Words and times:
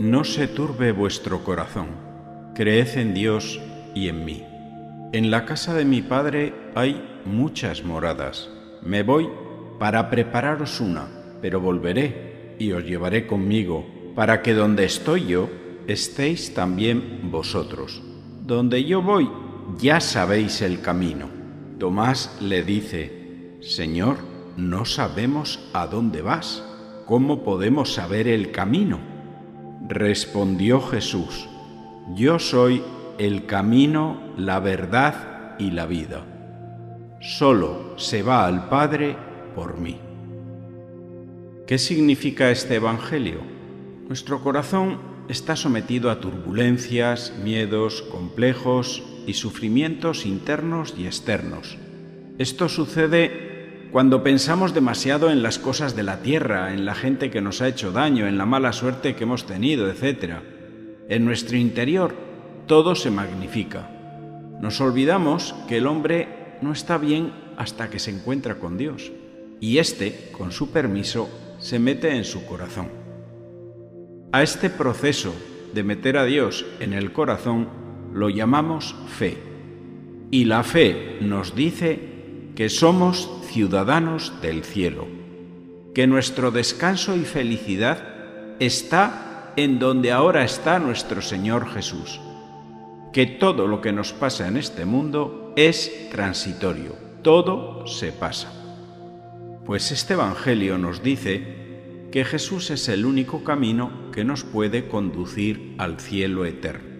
No 0.00 0.24
se 0.24 0.48
turbe 0.48 0.90
vuestro 0.90 1.44
corazón, 1.44 1.86
creed 2.54 2.98
en 2.98 3.14
Dios 3.14 3.60
y 3.94 4.08
en 4.08 4.24
mí. 4.24 4.42
En 5.12 5.30
la 5.30 5.46
casa 5.46 5.72
de 5.72 5.84
mi 5.84 6.02
Padre 6.02 6.52
hay 6.74 7.20
muchas 7.24 7.84
moradas. 7.84 8.50
Me 8.82 9.04
voy 9.04 9.28
para 9.78 10.10
prepararos 10.10 10.80
una, 10.80 11.06
pero 11.40 11.60
volveré 11.60 12.56
y 12.58 12.72
os 12.72 12.84
llevaré 12.84 13.28
conmigo, 13.28 13.86
para 14.16 14.42
que 14.42 14.52
donde 14.52 14.84
estoy 14.84 15.26
yo, 15.26 15.48
estéis 15.86 16.54
también 16.54 17.30
vosotros. 17.30 18.02
Donde 18.42 18.84
yo 18.84 19.00
voy, 19.00 19.30
ya 19.78 20.00
sabéis 20.00 20.60
el 20.60 20.80
camino. 20.80 21.28
Tomás 21.78 22.36
le 22.40 22.64
dice, 22.64 23.58
Señor, 23.60 24.16
no 24.56 24.86
sabemos 24.86 25.60
a 25.72 25.86
dónde 25.86 26.20
vas. 26.20 26.64
¿Cómo 27.06 27.44
podemos 27.44 27.94
saber 27.94 28.26
el 28.26 28.50
camino? 28.50 29.13
Respondió 29.86 30.80
Jesús, 30.80 31.46
Yo 32.14 32.38
soy 32.38 32.82
el 33.18 33.44
camino, 33.44 34.18
la 34.38 34.58
verdad 34.58 35.56
y 35.58 35.72
la 35.72 35.84
vida. 35.84 36.24
Solo 37.20 37.98
se 37.98 38.22
va 38.22 38.46
al 38.46 38.70
Padre 38.70 39.14
por 39.54 39.78
mí. 39.78 39.98
¿Qué 41.66 41.76
significa 41.76 42.50
este 42.50 42.76
Evangelio? 42.76 43.40
Nuestro 44.08 44.42
corazón 44.42 44.98
está 45.28 45.54
sometido 45.54 46.10
a 46.10 46.18
turbulencias, 46.18 47.34
miedos, 47.42 48.00
complejos 48.02 49.02
y 49.26 49.34
sufrimientos 49.34 50.24
internos 50.24 50.94
y 50.96 51.06
externos. 51.06 51.76
Esto 52.38 52.70
sucede 52.70 53.53
cuando 53.94 54.24
pensamos 54.24 54.74
demasiado 54.74 55.30
en 55.30 55.44
las 55.44 55.60
cosas 55.60 55.94
de 55.94 56.02
la 56.02 56.20
tierra, 56.20 56.74
en 56.74 56.84
la 56.84 56.96
gente 56.96 57.30
que 57.30 57.40
nos 57.40 57.62
ha 57.62 57.68
hecho 57.68 57.92
daño, 57.92 58.26
en 58.26 58.36
la 58.36 58.44
mala 58.44 58.72
suerte 58.72 59.14
que 59.14 59.22
hemos 59.22 59.46
tenido, 59.46 59.88
etc. 59.88 60.38
En 61.08 61.24
nuestro 61.24 61.56
interior 61.56 62.12
todo 62.66 62.96
se 62.96 63.12
magnifica. 63.12 63.88
Nos 64.60 64.80
olvidamos 64.80 65.54
que 65.68 65.76
el 65.76 65.86
hombre 65.86 66.56
no 66.60 66.72
está 66.72 66.98
bien 66.98 67.34
hasta 67.56 67.88
que 67.88 68.00
se 68.00 68.10
encuentra 68.10 68.56
con 68.56 68.76
Dios 68.76 69.12
y 69.60 69.78
éste, 69.78 70.32
con 70.32 70.50
su 70.50 70.72
permiso, 70.72 71.28
se 71.60 71.78
mete 71.78 72.16
en 72.16 72.24
su 72.24 72.44
corazón. 72.46 72.88
A 74.32 74.42
este 74.42 74.70
proceso 74.70 75.32
de 75.72 75.84
meter 75.84 76.18
a 76.18 76.24
Dios 76.24 76.66
en 76.80 76.94
el 76.94 77.12
corazón 77.12 77.68
lo 78.12 78.28
llamamos 78.28 78.96
fe. 79.06 79.38
Y 80.32 80.46
la 80.46 80.64
fe 80.64 81.18
nos 81.20 81.54
dice 81.54 82.13
que 82.54 82.68
somos 82.68 83.28
ciudadanos 83.46 84.32
del 84.40 84.64
cielo, 84.64 85.06
que 85.94 86.06
nuestro 86.06 86.50
descanso 86.50 87.16
y 87.16 87.24
felicidad 87.24 87.98
está 88.60 89.52
en 89.56 89.78
donde 89.78 90.12
ahora 90.12 90.44
está 90.44 90.78
nuestro 90.78 91.22
Señor 91.22 91.68
Jesús, 91.68 92.20
que 93.12 93.26
todo 93.26 93.66
lo 93.66 93.80
que 93.80 93.92
nos 93.92 94.12
pasa 94.12 94.48
en 94.48 94.56
este 94.56 94.84
mundo 94.84 95.52
es 95.56 96.10
transitorio, 96.10 96.96
todo 97.22 97.86
se 97.86 98.12
pasa. 98.12 98.52
Pues 99.64 99.90
este 99.92 100.14
Evangelio 100.14 100.78
nos 100.78 101.02
dice 101.02 102.08
que 102.12 102.24
Jesús 102.24 102.70
es 102.70 102.88
el 102.88 103.06
único 103.06 103.42
camino 103.42 104.10
que 104.12 104.24
nos 104.24 104.44
puede 104.44 104.86
conducir 104.86 105.74
al 105.78 105.98
cielo 105.98 106.44
eterno. 106.44 106.94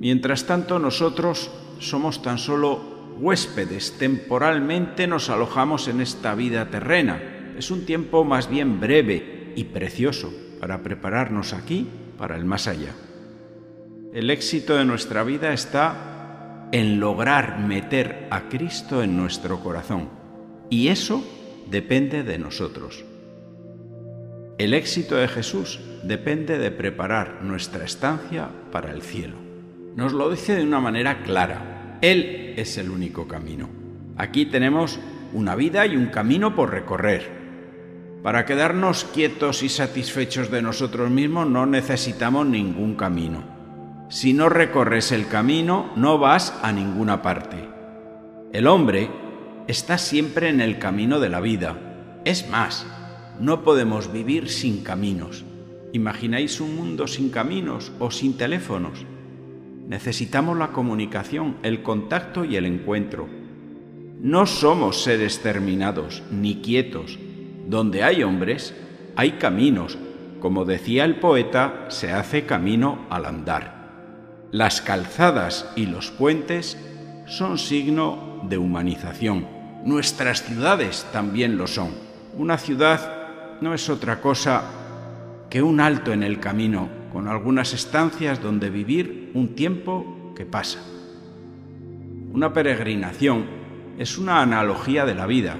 Mientras 0.00 0.44
tanto 0.44 0.78
nosotros 0.78 1.50
somos 1.78 2.20
tan 2.20 2.38
solo 2.38 2.93
huéspedes, 3.18 3.98
temporalmente 3.98 5.06
nos 5.06 5.30
alojamos 5.30 5.88
en 5.88 6.00
esta 6.00 6.34
vida 6.34 6.70
terrena. 6.70 7.20
Es 7.56 7.70
un 7.70 7.86
tiempo 7.86 8.24
más 8.24 8.48
bien 8.48 8.80
breve 8.80 9.52
y 9.56 9.64
precioso 9.64 10.32
para 10.60 10.82
prepararnos 10.82 11.52
aquí 11.52 11.88
para 12.18 12.36
el 12.36 12.44
más 12.44 12.66
allá. 12.66 12.94
El 14.12 14.30
éxito 14.30 14.76
de 14.76 14.84
nuestra 14.84 15.24
vida 15.24 15.52
está 15.52 16.68
en 16.72 17.00
lograr 17.00 17.58
meter 17.58 18.28
a 18.30 18.48
Cristo 18.48 19.02
en 19.02 19.16
nuestro 19.16 19.60
corazón 19.60 20.08
y 20.70 20.88
eso 20.88 21.24
depende 21.70 22.22
de 22.22 22.38
nosotros. 22.38 23.04
El 24.56 24.72
éxito 24.72 25.16
de 25.16 25.26
Jesús 25.26 25.80
depende 26.04 26.58
de 26.58 26.70
preparar 26.70 27.42
nuestra 27.42 27.84
estancia 27.84 28.48
para 28.70 28.92
el 28.92 29.02
cielo. 29.02 29.36
Nos 29.96 30.12
lo 30.12 30.30
dice 30.30 30.54
de 30.54 30.62
una 30.62 30.80
manera 30.80 31.22
clara 31.22 31.73
él 32.10 32.54
es 32.56 32.76
el 32.76 32.90
único 32.90 33.26
camino. 33.26 33.68
Aquí 34.16 34.46
tenemos 34.46 35.00
una 35.32 35.54
vida 35.54 35.86
y 35.86 35.96
un 35.96 36.06
camino 36.06 36.54
por 36.54 36.70
recorrer. 36.70 37.44
Para 38.22 38.44
quedarnos 38.44 39.04
quietos 39.04 39.62
y 39.62 39.70
satisfechos 39.70 40.50
de 40.50 40.60
nosotros 40.60 41.10
mismos 41.10 41.48
no 41.48 41.64
necesitamos 41.64 42.46
ningún 42.46 42.94
camino. 42.94 43.42
Si 44.10 44.34
no 44.34 44.50
recorres 44.50 45.12
el 45.12 45.28
camino, 45.28 45.92
no 45.96 46.18
vas 46.18 46.58
a 46.62 46.72
ninguna 46.72 47.22
parte. 47.22 47.68
El 48.52 48.66
hombre 48.66 49.10
está 49.66 49.96
siempre 49.96 50.50
en 50.50 50.60
el 50.60 50.78
camino 50.78 51.20
de 51.20 51.30
la 51.30 51.40
vida. 51.40 52.20
Es 52.26 52.48
más, 52.50 52.86
no 53.40 53.62
podemos 53.62 54.12
vivir 54.12 54.50
sin 54.50 54.84
caminos. 54.84 55.44
¿Imagináis 55.92 56.60
un 56.60 56.76
mundo 56.76 57.06
sin 57.06 57.30
caminos 57.30 57.92
o 57.98 58.10
sin 58.10 58.36
teléfonos? 58.36 59.06
Necesitamos 59.88 60.56
la 60.56 60.68
comunicación, 60.68 61.56
el 61.62 61.82
contacto 61.82 62.44
y 62.44 62.56
el 62.56 62.64
encuentro. 62.64 63.28
No 64.20 64.46
somos 64.46 65.02
seres 65.02 65.40
terminados 65.42 66.22
ni 66.30 66.62
quietos. 66.62 67.18
Donde 67.66 68.02
hay 68.02 68.22
hombres, 68.22 68.74
hay 69.16 69.32
caminos. 69.32 69.98
Como 70.40 70.64
decía 70.64 71.04
el 71.04 71.16
poeta, 71.16 71.86
se 71.88 72.12
hace 72.12 72.46
camino 72.46 73.06
al 73.10 73.26
andar. 73.26 73.84
Las 74.50 74.80
calzadas 74.80 75.70
y 75.76 75.86
los 75.86 76.10
puentes 76.10 76.78
son 77.26 77.58
signo 77.58 78.42
de 78.48 78.56
humanización. 78.56 79.46
Nuestras 79.84 80.42
ciudades 80.44 81.06
también 81.12 81.58
lo 81.58 81.66
son. 81.66 81.90
Una 82.36 82.56
ciudad 82.56 83.58
no 83.60 83.74
es 83.74 83.90
otra 83.90 84.20
cosa 84.20 84.62
que 85.50 85.62
un 85.62 85.80
alto 85.80 86.12
en 86.12 86.22
el 86.22 86.40
camino 86.40 86.88
con 87.14 87.28
algunas 87.28 87.72
estancias 87.72 88.42
donde 88.42 88.70
vivir 88.70 89.30
un 89.34 89.54
tiempo 89.54 90.32
que 90.34 90.44
pasa. 90.44 90.80
Una 92.32 92.52
peregrinación 92.52 93.46
es 94.00 94.18
una 94.18 94.42
analogía 94.42 95.06
de 95.06 95.14
la 95.14 95.28
vida. 95.28 95.54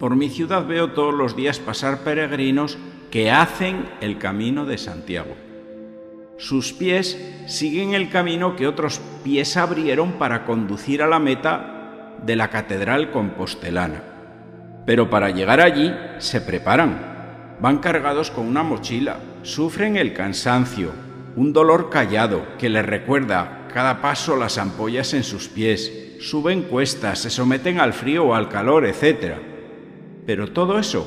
Por 0.00 0.16
mi 0.16 0.28
ciudad 0.28 0.66
veo 0.66 0.90
todos 0.90 1.14
los 1.14 1.36
días 1.36 1.60
pasar 1.60 2.00
peregrinos 2.00 2.76
que 3.12 3.30
hacen 3.30 3.88
el 4.00 4.18
camino 4.18 4.66
de 4.66 4.78
Santiago. 4.78 5.36
Sus 6.38 6.72
pies 6.72 7.16
siguen 7.46 7.94
el 7.94 8.10
camino 8.10 8.56
que 8.56 8.66
otros 8.66 9.00
pies 9.22 9.56
abrieron 9.56 10.14
para 10.14 10.44
conducir 10.44 11.02
a 11.02 11.06
la 11.06 11.20
meta 11.20 12.16
de 12.26 12.34
la 12.34 12.48
catedral 12.48 13.12
compostelana. 13.12 14.02
Pero 14.86 15.08
para 15.08 15.30
llegar 15.30 15.60
allí 15.60 15.94
se 16.18 16.40
preparan. 16.40 17.11
Van 17.62 17.78
cargados 17.78 18.32
con 18.32 18.48
una 18.48 18.64
mochila, 18.64 19.20
Sufren 19.42 19.96
el 19.96 20.12
cansancio, 20.14 20.90
un 21.36 21.52
dolor 21.52 21.90
callado 21.90 22.44
que 22.58 22.68
les 22.68 22.84
recuerda 22.84 23.68
cada 23.72 24.02
paso 24.02 24.34
las 24.34 24.58
ampollas 24.58 25.14
en 25.14 25.22
sus 25.22 25.46
pies, 25.46 26.16
suben 26.18 26.62
cuestas, 26.62 27.20
se 27.20 27.30
someten 27.30 27.78
al 27.78 27.92
frío 27.92 28.24
o 28.24 28.34
al 28.34 28.48
calor, 28.48 28.84
etc. 28.84 29.36
Pero 30.26 30.50
todo 30.50 30.80
eso 30.80 31.06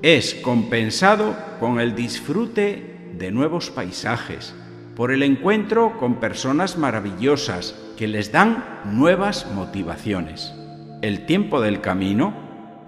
es 0.00 0.34
compensado 0.36 1.36
con 1.60 1.78
el 1.78 1.94
disfrute 1.94 3.12
de 3.18 3.30
nuevos 3.30 3.68
paisajes, 3.68 4.54
por 4.96 5.12
el 5.12 5.22
encuentro 5.22 5.98
con 5.98 6.14
personas 6.14 6.78
maravillosas 6.78 7.78
que 7.98 8.08
les 8.08 8.32
dan 8.32 8.80
nuevas 8.86 9.46
motivaciones. 9.54 10.54
El 11.02 11.26
tiempo 11.26 11.60
del 11.60 11.82
camino 11.82 12.32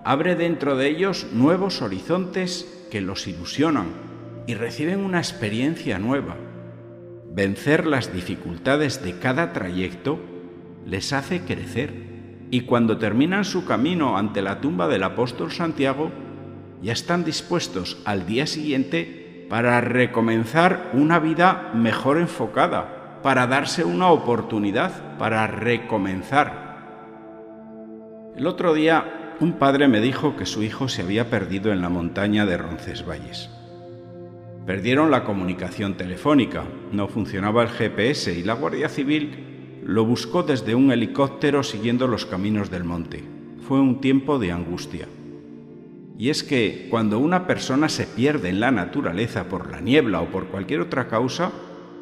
abre 0.02 0.34
dentro 0.34 0.76
de 0.76 0.88
ellos 0.88 1.26
nuevos 1.34 1.82
horizontes 1.82 2.72
que 2.90 3.00
los 3.00 3.26
ilusionan 3.26 3.86
y 4.46 4.54
reciben 4.54 5.00
una 5.00 5.18
experiencia 5.18 5.98
nueva. 5.98 6.36
Vencer 7.32 7.86
las 7.86 8.12
dificultades 8.12 9.02
de 9.02 9.18
cada 9.18 9.52
trayecto 9.52 10.18
les 10.86 11.12
hace 11.12 11.40
crecer 11.40 11.92
y 12.50 12.62
cuando 12.62 12.98
terminan 12.98 13.44
su 13.44 13.64
camino 13.66 14.16
ante 14.16 14.40
la 14.40 14.60
tumba 14.60 14.88
del 14.88 15.02
apóstol 15.02 15.50
Santiago, 15.50 16.10
ya 16.80 16.92
están 16.92 17.24
dispuestos 17.24 17.98
al 18.04 18.26
día 18.26 18.46
siguiente 18.46 19.46
para 19.48 19.80
recomenzar 19.80 20.90
una 20.92 21.18
vida 21.18 21.70
mejor 21.74 22.18
enfocada, 22.18 23.20
para 23.22 23.46
darse 23.46 23.84
una 23.84 24.08
oportunidad, 24.08 25.16
para 25.18 25.46
recomenzar. 25.46 26.66
El 28.36 28.46
otro 28.46 28.74
día 28.74 29.15
un 29.38 29.52
padre 29.52 29.86
me 29.88 30.00
dijo 30.00 30.36
que 30.36 30.46
su 30.46 30.62
hijo 30.62 30.88
se 30.88 31.02
había 31.02 31.28
perdido 31.28 31.72
en 31.72 31.82
la 31.82 31.88
montaña 31.88 32.46
de 32.46 32.56
Roncesvalles. 32.56 33.50
Perdieron 34.64 35.10
la 35.10 35.24
comunicación 35.24 35.96
telefónica, 35.96 36.64
no 36.90 37.06
funcionaba 37.06 37.62
el 37.62 37.68
GPS 37.68 38.32
y 38.32 38.42
la 38.42 38.54
Guardia 38.54 38.88
Civil 38.88 39.82
lo 39.84 40.04
buscó 40.04 40.42
desde 40.42 40.74
un 40.74 40.90
helicóptero 40.90 41.62
siguiendo 41.62 42.08
los 42.08 42.26
caminos 42.26 42.70
del 42.70 42.82
monte. 42.82 43.22
Fue 43.68 43.78
un 43.78 44.00
tiempo 44.00 44.38
de 44.38 44.50
angustia. 44.50 45.06
Y 46.18 46.30
es 46.30 46.42
que 46.42 46.88
cuando 46.90 47.18
una 47.18 47.46
persona 47.46 47.88
se 47.88 48.06
pierde 48.06 48.48
en 48.48 48.58
la 48.58 48.70
naturaleza 48.70 49.44
por 49.44 49.70
la 49.70 49.80
niebla 49.80 50.22
o 50.22 50.30
por 50.30 50.46
cualquier 50.46 50.80
otra 50.80 51.08
causa, 51.08 51.52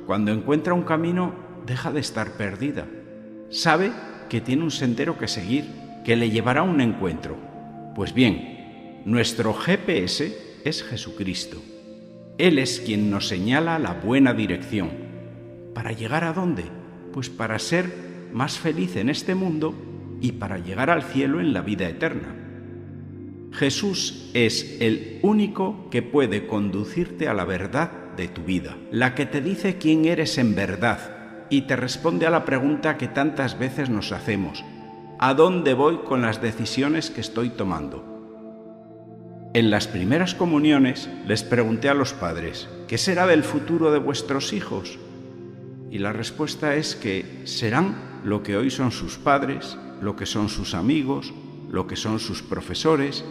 cuando 0.07 0.33
encuentra 0.33 0.73
un 0.73 0.85
camino, 0.85 1.35
deja 1.67 1.91
de 1.91 2.01
estar 2.01 2.33
perdida. 2.39 2.87
Sabe 3.51 3.91
que 4.31 4.41
tiene 4.41 4.63
un 4.63 4.71
sendero 4.71 5.19
que 5.19 5.29
seguir, 5.29 5.84
que 6.05 6.17
le 6.17 6.31
llevará 6.31 6.61
a 6.61 6.65
un 6.65 6.81
encuentro. 6.81 7.37
Pues 7.95 8.15
bien, 8.15 9.03
nuestro 9.05 9.55
GPS 9.55 10.37
es 10.65 10.83
Jesucristo. 10.83 11.62
Él 12.39 12.59
es 12.59 12.81
quien 12.81 13.11
nos 13.11 13.29
señala 13.29 13.79
la 13.79 13.95
buena 13.95 14.35
dirección. 14.35 14.91
¿Para 15.75 15.93
llegar 15.93 16.25
a 16.25 16.33
dónde? 16.33 16.65
Pues 17.12 17.31
para 17.31 17.59
ser 17.59 17.87
más 18.33 18.59
feliz 18.59 18.97
en 18.97 19.09
este 19.09 19.35
mundo 19.35 19.75
y 20.21 20.33
para 20.33 20.59
llegar 20.59 20.91
al 20.91 21.03
cielo 21.03 21.41
en 21.41 21.53
la 21.53 21.62
vida 21.62 21.89
eterna. 21.89 22.35
Jesús 23.53 24.31
es 24.35 24.79
el 24.81 25.21
único 25.23 25.89
que 25.91 26.03
puede 26.03 26.47
conducirte 26.47 27.29
a 27.29 27.35
la 27.35 27.45
verdad 27.45 27.91
de 28.17 28.27
tu 28.27 28.43
vida, 28.43 28.77
la 28.91 29.15
que 29.15 29.27
te 29.27 29.41
dice 29.41 29.79
quién 29.79 30.05
eres 30.07 30.39
en 30.39 30.55
verdad 30.57 31.47
y 31.50 31.62
te 31.62 31.77
responde 31.77 32.27
a 32.27 32.31
la 32.31 32.45
pregunta 32.45 32.97
que 32.97 33.07
tantas 33.07 33.59
veces 33.59 33.91
nos 33.91 34.11
hacemos, 34.11 34.65
¿a 35.19 35.34
dónde 35.34 35.75
voy 35.75 35.99
con 35.99 36.22
las 36.22 36.43
decisiones 36.43 37.11
que 37.11 37.20
estoy 37.20 37.50
tomando? 37.50 38.14
En 39.55 39.70
las 39.70 39.87
primeras 39.87 40.34
comuniones 40.34 41.08
les 41.26 41.44
pregunté 41.44 41.88
a 41.88 41.94
los 41.94 42.12
padres, 42.12 42.69
¿qué 42.88 42.99
será 42.99 43.26
del 43.26 43.44
futuro 43.44 43.93
de 43.93 44.00
vuestros 44.00 44.52
hijos? 44.52 44.99
Y 45.90 45.99
la 45.99 46.12
respuesta 46.12 46.75
es 46.75 46.96
que 46.96 47.43
serán 47.44 48.20
lo 48.25 48.43
que 48.43 48.56
hoy 48.56 48.70
son 48.70 48.90
sus 48.90 49.16
padres, 49.16 49.78
lo 50.00 50.16
que 50.16 50.26
son 50.26 50.49
sus 50.49 50.75
amigos, 50.75 51.32
lo 51.70 51.87
que 51.87 51.94
son 51.94 52.19
sus 52.19 52.43
profesores, 52.43 53.25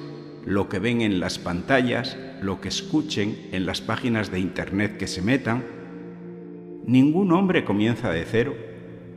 lo 0.46 0.70
que 0.70 0.80
ven 0.80 1.02
en 1.02 1.20
las 1.20 1.40
pantallas, 1.40 2.18
lo 2.42 2.62
que 2.62 2.70
escuchen 2.70 3.50
en 3.52 3.66
las 3.66 3.82
páginas 3.82 4.32
de 4.32 4.40
Internet 4.40 4.98
que 4.98 5.08
se 5.08 5.22
metan. 5.22 5.66
Ningún 6.86 7.34
hombre 7.34 7.66
comienza 7.66 8.12
de 8.12 8.24
cero. 8.24 8.56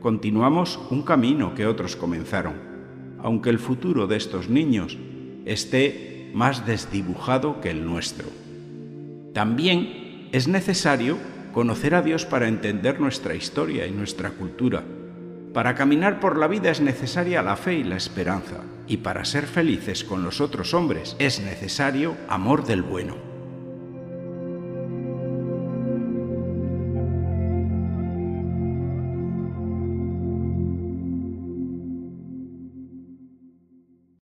Continuamos 0.01 0.79
un 0.89 1.01
camino 1.03 1.53
que 1.55 1.65
otros 1.65 1.95
comenzaron, 1.95 2.55
aunque 3.19 3.49
el 3.49 3.59
futuro 3.59 4.07
de 4.07 4.17
estos 4.17 4.49
niños 4.49 4.97
esté 5.45 6.31
más 6.33 6.65
desdibujado 6.65 7.61
que 7.61 7.71
el 7.71 7.85
nuestro. 7.85 8.27
También 9.33 10.29
es 10.31 10.47
necesario 10.47 11.17
conocer 11.53 11.95
a 11.95 12.01
Dios 12.01 12.25
para 12.25 12.47
entender 12.47 12.99
nuestra 12.99 13.35
historia 13.35 13.87
y 13.87 13.91
nuestra 13.91 14.31
cultura 14.31 14.83
para 15.57 15.73
caminar 15.73 16.19
por 16.19 16.37
la 16.37 16.47
vida 16.47 16.69
es 16.69 16.81
necesaria 16.81 17.41
la 17.41 17.55
fe 17.55 17.73
y 17.73 17.83
la 17.83 17.97
esperanza, 17.97 18.61
y 18.87 18.97
para 18.97 19.25
ser 19.25 19.47
felices 19.47 20.03
con 20.03 20.23
los 20.23 20.39
otros 20.39 20.75
hombres 20.75 21.15
es 21.17 21.39
necesario 21.39 22.15
amor 22.29 22.63
del 22.63 22.83
bueno. 22.83 23.26